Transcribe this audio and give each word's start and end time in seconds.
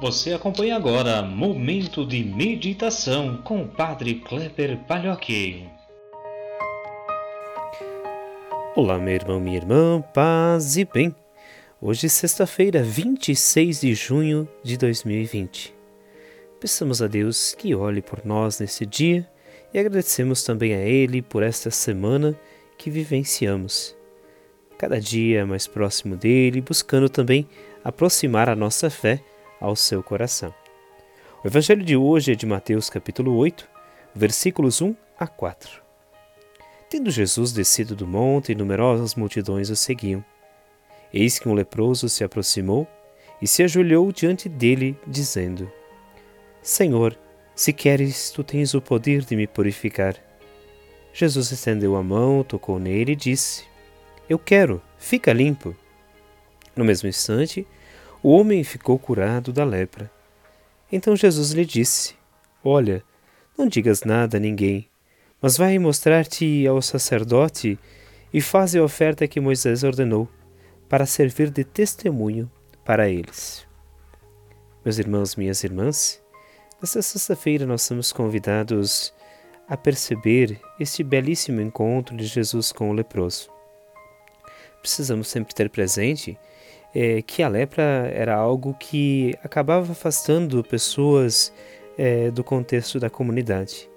Você 0.00 0.32
acompanha 0.32 0.76
agora 0.76 1.22
Momento 1.22 2.06
de 2.06 2.22
Meditação 2.22 3.38
com 3.42 3.62
o 3.62 3.68
Padre 3.68 4.14
Kleber 4.14 4.78
Palhoque. 4.86 5.66
Olá, 8.76 8.96
meu 8.96 9.14
irmão, 9.14 9.40
minha 9.40 9.56
irmã, 9.56 10.00
paz 10.14 10.76
e 10.76 10.84
bem. 10.84 11.12
Hoje, 11.80 12.08
sexta-feira, 12.08 12.80
26 12.80 13.80
de 13.80 13.92
junho 13.92 14.48
de 14.62 14.76
2020. 14.76 15.74
Peçamos 16.60 17.02
a 17.02 17.08
Deus 17.08 17.52
que 17.52 17.74
olhe 17.74 18.00
por 18.00 18.24
nós 18.24 18.60
nesse 18.60 18.86
dia 18.86 19.28
e 19.74 19.80
agradecemos 19.80 20.44
também 20.44 20.74
a 20.74 20.80
Ele 20.80 21.20
por 21.20 21.42
esta 21.42 21.72
semana 21.72 22.38
que 22.78 22.88
vivenciamos. 22.88 23.96
Cada 24.78 25.00
dia 25.00 25.44
mais 25.44 25.66
próximo 25.66 26.14
dele, 26.16 26.60
buscando 26.60 27.08
também 27.08 27.48
aproximar 27.82 28.48
a 28.48 28.54
nossa 28.54 28.88
fé 28.88 29.20
ao 29.60 29.74
seu 29.76 30.02
coração. 30.02 30.54
O 31.42 31.46
evangelho 31.46 31.84
de 31.84 31.96
hoje 31.96 32.32
é 32.32 32.34
de 32.34 32.46
Mateus 32.46 32.90
capítulo 32.90 33.36
8, 33.36 33.68
versículos 34.14 34.80
1 34.80 34.94
a 35.18 35.26
4. 35.26 35.82
Tendo 36.90 37.10
Jesus 37.10 37.52
descido 37.52 37.94
do 37.94 38.06
monte, 38.06 38.54
numerosas 38.54 39.14
multidões 39.14 39.70
o 39.70 39.76
seguiam. 39.76 40.24
Eis 41.12 41.38
que 41.38 41.48
um 41.48 41.54
leproso 41.54 42.08
se 42.08 42.24
aproximou 42.24 42.86
e 43.40 43.46
se 43.46 43.62
ajoelhou 43.62 44.10
diante 44.10 44.48
dele, 44.48 44.98
dizendo: 45.06 45.70
Senhor, 46.62 47.16
se 47.54 47.72
queres, 47.72 48.30
tu 48.30 48.42
tens 48.42 48.74
o 48.74 48.80
poder 48.80 49.24
de 49.24 49.36
me 49.36 49.46
purificar. 49.46 50.16
Jesus 51.12 51.50
estendeu 51.50 51.96
a 51.96 52.02
mão, 52.02 52.44
tocou 52.44 52.78
nele 52.78 53.12
e 53.12 53.16
disse: 53.16 53.64
Eu 54.28 54.38
quero, 54.38 54.82
fica 54.98 55.32
limpo. 55.32 55.74
No 56.76 56.84
mesmo 56.84 57.08
instante, 57.08 57.66
o 58.22 58.30
homem 58.30 58.64
ficou 58.64 58.98
curado 58.98 59.52
da 59.52 59.64
lepra. 59.64 60.10
Então 60.90 61.14
Jesus 61.14 61.52
lhe 61.52 61.64
disse: 61.64 62.14
Olha, 62.64 63.02
não 63.56 63.68
digas 63.68 64.02
nada 64.02 64.36
a 64.36 64.40
ninguém, 64.40 64.88
mas 65.40 65.56
vai 65.56 65.78
mostrar-te 65.78 66.66
ao 66.66 66.82
sacerdote 66.82 67.78
e 68.32 68.40
faze 68.40 68.78
a 68.78 68.82
oferta 68.82 69.26
que 69.26 69.40
Moisés 69.40 69.82
ordenou, 69.82 70.28
para 70.88 71.06
servir 71.06 71.50
de 71.50 71.64
testemunho 71.64 72.50
para 72.84 73.08
eles. 73.08 73.66
Meus 74.84 74.98
irmãos, 74.98 75.36
minhas 75.36 75.62
irmãs, 75.62 76.22
nesta 76.80 77.02
sexta-feira 77.02 77.66
nós 77.66 77.82
somos 77.82 78.10
convidados 78.10 79.12
a 79.68 79.76
perceber 79.76 80.58
este 80.80 81.04
belíssimo 81.04 81.60
encontro 81.60 82.16
de 82.16 82.24
Jesus 82.24 82.72
com 82.72 82.90
o 82.90 82.94
leproso. 82.94 83.50
Precisamos 84.80 85.28
sempre 85.28 85.54
ter 85.54 85.68
presente 85.68 86.38
é, 86.94 87.22
que 87.22 87.42
a 87.42 87.48
lepra 87.48 88.10
era 88.12 88.34
algo 88.34 88.74
que 88.74 89.34
acabava 89.42 89.92
afastando 89.92 90.62
pessoas 90.62 91.52
é, 91.96 92.30
do 92.30 92.42
contexto 92.42 92.98
da 92.98 93.10
comunidade. 93.10 93.88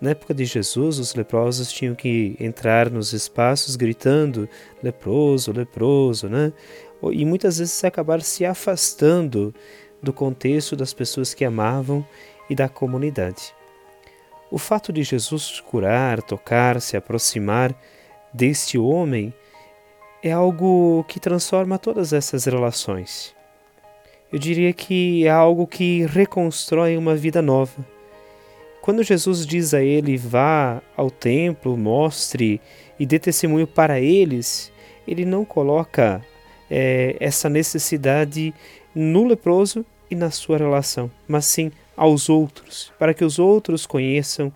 Na 0.00 0.10
época 0.10 0.34
de 0.34 0.44
Jesus, 0.44 0.98
os 0.98 1.14
leprosos 1.14 1.72
tinham 1.72 1.94
que 1.94 2.36
entrar 2.38 2.90
nos 2.90 3.12
espaços 3.14 3.76
gritando 3.76 4.48
leproso, 4.82 5.52
leproso, 5.52 6.28
né? 6.28 6.52
E 7.12 7.24
muitas 7.24 7.58
vezes 7.58 7.82
acabaram 7.82 8.22
se 8.22 8.44
afastando 8.44 9.54
do 10.02 10.12
contexto 10.12 10.76
das 10.76 10.92
pessoas 10.92 11.32
que 11.32 11.44
amavam 11.44 12.06
e 12.48 12.54
da 12.54 12.68
comunidade. 12.68 13.54
O 14.50 14.58
fato 14.58 14.92
de 14.92 15.02
Jesus 15.02 15.60
curar, 15.60 16.22
tocar, 16.22 16.80
se 16.80 16.96
aproximar 16.96 17.74
deste 18.32 18.78
homem 18.78 19.32
é 20.26 20.32
algo 20.32 21.04
que 21.06 21.20
transforma 21.20 21.78
todas 21.78 22.12
essas 22.12 22.46
relações. 22.46 23.34
Eu 24.32 24.40
diria 24.40 24.72
que 24.72 25.24
é 25.24 25.30
algo 25.30 25.68
que 25.68 26.04
reconstrói 26.06 26.96
uma 26.96 27.14
vida 27.14 27.40
nova. 27.40 27.86
Quando 28.82 29.04
Jesus 29.04 29.46
diz 29.46 29.72
a 29.72 29.80
ele: 29.80 30.16
vá 30.16 30.82
ao 30.96 31.12
templo, 31.12 31.76
mostre 31.76 32.60
e 32.98 33.06
dê 33.06 33.20
testemunho 33.20 33.68
para 33.68 34.00
eles, 34.00 34.72
ele 35.06 35.24
não 35.24 35.44
coloca 35.44 36.20
é, 36.68 37.16
essa 37.20 37.48
necessidade 37.48 38.52
no 38.92 39.24
leproso 39.24 39.86
e 40.10 40.16
na 40.16 40.32
sua 40.32 40.58
relação, 40.58 41.08
mas 41.28 41.44
sim 41.46 41.70
aos 41.96 42.28
outros, 42.28 42.92
para 42.98 43.14
que 43.14 43.24
os 43.24 43.38
outros 43.38 43.86
conheçam 43.86 44.52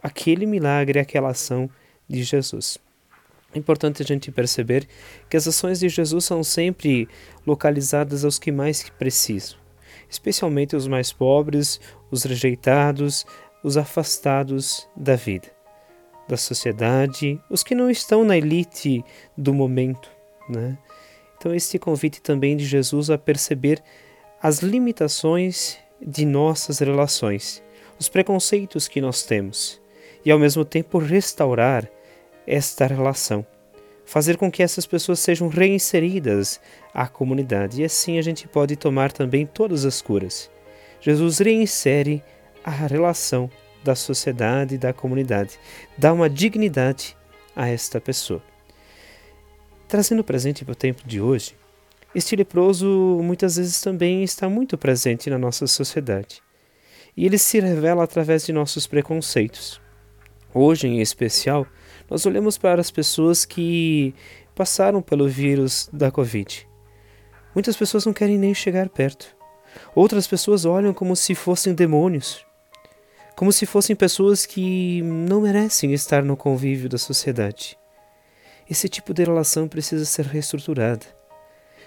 aquele 0.00 0.46
milagre, 0.46 1.00
aquela 1.00 1.30
ação 1.30 1.68
de 2.08 2.22
Jesus. 2.22 2.78
É 3.54 3.58
importante 3.58 4.02
a 4.02 4.04
gente 4.04 4.30
perceber 4.30 4.86
que 5.28 5.36
as 5.36 5.48
ações 5.48 5.80
de 5.80 5.88
Jesus 5.88 6.26
são 6.26 6.44
sempre 6.44 7.08
localizadas 7.46 8.22
aos 8.22 8.38
que 8.38 8.52
mais 8.52 8.90
precisam, 8.90 9.56
especialmente 10.08 10.76
os 10.76 10.86
mais 10.86 11.12
pobres, 11.14 11.80
os 12.10 12.24
rejeitados, 12.24 13.24
os 13.64 13.78
afastados 13.78 14.86
da 14.94 15.16
vida, 15.16 15.48
da 16.28 16.36
sociedade, 16.36 17.40
os 17.48 17.62
que 17.62 17.74
não 17.74 17.90
estão 17.90 18.22
na 18.22 18.36
elite 18.36 19.02
do 19.34 19.54
momento. 19.54 20.10
Né? 20.46 20.76
Então, 21.38 21.54
este 21.54 21.78
convite 21.78 22.20
também 22.20 22.54
de 22.54 22.66
Jesus 22.66 23.08
a 23.08 23.16
perceber 23.16 23.82
as 24.42 24.58
limitações 24.58 25.78
de 26.02 26.26
nossas 26.26 26.80
relações, 26.80 27.62
os 27.98 28.10
preconceitos 28.10 28.86
que 28.86 29.00
nós 29.00 29.22
temos, 29.22 29.80
e 30.22 30.30
ao 30.30 30.38
mesmo 30.38 30.66
tempo 30.66 30.98
restaurar 30.98 31.90
esta 32.48 32.86
relação, 32.86 33.46
fazer 34.06 34.38
com 34.38 34.50
que 34.50 34.62
essas 34.62 34.86
pessoas 34.86 35.20
sejam 35.20 35.48
reinseridas 35.48 36.58
à 36.94 37.06
comunidade. 37.06 37.82
E 37.82 37.84
assim 37.84 38.18
a 38.18 38.22
gente 38.22 38.48
pode 38.48 38.74
tomar 38.74 39.12
também 39.12 39.44
todas 39.44 39.84
as 39.84 40.00
curas. 40.00 40.50
Jesus 41.00 41.38
reinsere 41.38 42.24
a 42.64 42.70
relação 42.70 43.50
da 43.84 43.94
sociedade 43.94 44.74
e 44.74 44.78
da 44.78 44.92
comunidade, 44.92 45.60
dá 45.96 46.12
uma 46.12 46.28
dignidade 46.28 47.16
a 47.54 47.68
esta 47.68 48.00
pessoa. 48.00 48.42
Trazendo 49.86 50.24
presente 50.24 50.64
para 50.64 50.72
o 50.72 50.76
tempo 50.76 51.02
de 51.06 51.20
hoje, 51.20 51.54
este 52.14 52.34
leproso 52.34 53.20
muitas 53.22 53.56
vezes 53.56 53.80
também 53.80 54.24
está 54.24 54.48
muito 54.48 54.76
presente 54.76 55.30
na 55.30 55.38
nossa 55.38 55.66
sociedade. 55.66 56.42
E 57.16 57.26
ele 57.26 57.38
se 57.38 57.60
revela 57.60 58.04
através 58.04 58.44
de 58.46 58.52
nossos 58.52 58.86
preconceitos. 58.86 59.80
Hoje, 60.52 60.88
em 60.88 61.00
especial, 61.00 61.66
nós 62.08 62.24
olhamos 62.24 62.56
para 62.56 62.80
as 62.80 62.90
pessoas 62.90 63.44
que 63.44 64.14
passaram 64.54 65.02
pelo 65.02 65.28
vírus 65.28 65.90
da 65.92 66.10
Covid. 66.10 66.66
Muitas 67.54 67.76
pessoas 67.76 68.06
não 68.06 68.12
querem 68.12 68.38
nem 68.38 68.54
chegar 68.54 68.88
perto. 68.88 69.36
Outras 69.94 70.26
pessoas 70.26 70.64
olham 70.64 70.94
como 70.94 71.14
se 71.14 71.34
fossem 71.34 71.74
demônios, 71.74 72.44
como 73.36 73.52
se 73.52 73.66
fossem 73.66 73.94
pessoas 73.94 74.46
que 74.46 75.02
não 75.02 75.42
merecem 75.42 75.92
estar 75.92 76.24
no 76.24 76.36
convívio 76.36 76.88
da 76.88 76.98
sociedade. 76.98 77.78
Esse 78.68 78.88
tipo 78.88 79.12
de 79.12 79.24
relação 79.24 79.68
precisa 79.68 80.04
ser 80.04 80.24
reestruturada. 80.24 81.06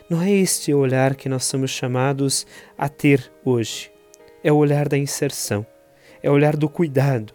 Não 0.10 0.22
é 0.22 0.32
este 0.32 0.74
o 0.74 0.80
olhar 0.80 1.16
que 1.16 1.30
nós 1.30 1.46
somos 1.46 1.72
chamados 1.72 2.46
a 2.78 2.88
ter 2.88 3.32
hoje. 3.44 3.92
É 4.44 4.52
o 4.52 4.58
olhar 4.58 4.88
da 4.88 4.98
inserção, 4.98 5.66
é 6.22 6.30
o 6.30 6.34
olhar 6.34 6.56
do 6.56 6.68
cuidado, 6.68 7.34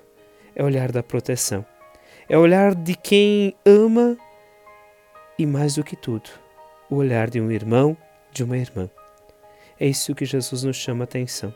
é 0.56 0.62
o 0.62 0.66
olhar 0.66 0.90
da 0.90 1.02
proteção. 1.02 1.64
É 2.28 2.36
o 2.36 2.40
olhar 2.40 2.74
de 2.74 2.96
quem 2.96 3.54
ama 3.64 4.16
e, 5.38 5.46
mais 5.46 5.74
do 5.74 5.84
que 5.84 5.94
tudo, 5.94 6.30
o 6.90 6.96
olhar 6.96 7.28
de 7.28 7.40
um 7.40 7.50
irmão, 7.52 7.96
de 8.32 8.42
uma 8.42 8.56
irmã. 8.56 8.90
É 9.78 9.86
isso 9.86 10.14
que 10.14 10.24
Jesus 10.24 10.62
nos 10.64 10.76
chama 10.76 11.04
a 11.04 11.04
atenção. 11.04 11.54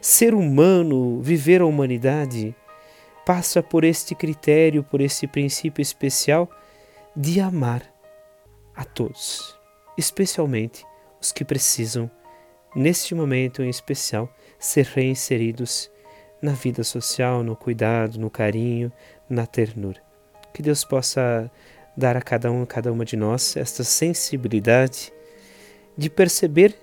Ser 0.00 0.34
humano, 0.34 1.20
viver 1.20 1.60
a 1.60 1.66
humanidade, 1.66 2.56
passa 3.24 3.62
por 3.62 3.84
este 3.84 4.14
critério, 4.14 4.82
por 4.82 5.02
esse 5.02 5.26
princípio 5.26 5.82
especial 5.82 6.50
de 7.14 7.40
amar 7.40 7.82
a 8.74 8.84
todos, 8.84 9.56
especialmente 9.96 10.84
os 11.20 11.30
que 11.30 11.44
precisam, 11.44 12.10
neste 12.74 13.14
momento 13.14 13.62
em 13.62 13.68
especial, 13.68 14.32
ser 14.58 14.86
reinseridos 14.86 15.90
na 16.40 16.52
vida 16.52 16.84
social, 16.84 17.42
no 17.42 17.56
cuidado, 17.56 18.18
no 18.18 18.30
carinho, 18.30 18.92
na 19.28 19.46
ternura. 19.46 20.00
Que 20.52 20.62
Deus 20.62 20.84
possa 20.84 21.50
dar 21.96 22.16
a 22.16 22.22
cada 22.22 22.50
um, 22.50 22.62
a 22.62 22.66
cada 22.66 22.92
uma 22.92 23.04
de 23.04 23.16
nós 23.16 23.56
esta 23.56 23.82
sensibilidade 23.82 25.12
de 25.96 26.08
perceber 26.08 26.74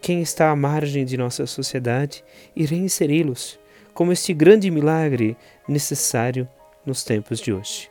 quem 0.00 0.22
está 0.22 0.50
à 0.50 0.56
margem 0.56 1.04
de 1.04 1.16
nossa 1.16 1.46
sociedade 1.46 2.24
e 2.54 2.64
reinseri-los 2.64 3.58
como 3.92 4.12
este 4.12 4.32
grande 4.32 4.70
milagre 4.70 5.36
necessário 5.68 6.48
nos 6.86 7.04
tempos 7.04 7.40
de 7.40 7.52
hoje. 7.52 7.90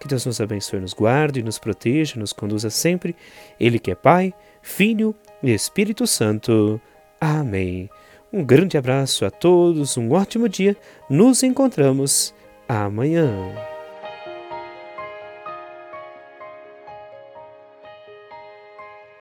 Que 0.00 0.08
Deus 0.08 0.26
nos 0.26 0.40
abençoe, 0.40 0.80
nos 0.80 0.94
guarde, 0.94 1.42
nos 1.42 1.58
proteja, 1.58 2.18
nos 2.18 2.32
conduza 2.32 2.70
sempre. 2.70 3.14
Ele 3.60 3.78
que 3.78 3.90
é 3.90 3.94
Pai, 3.94 4.34
Filho 4.60 5.14
e 5.42 5.52
Espírito 5.52 6.06
Santo. 6.06 6.80
Amém. 7.20 7.88
Um 8.32 8.42
grande 8.42 8.78
abraço 8.78 9.26
a 9.26 9.30
todos, 9.30 9.98
um 9.98 10.10
ótimo 10.12 10.48
dia. 10.48 10.74
Nos 11.10 11.42
encontramos 11.42 12.34
amanhã. 12.66 13.28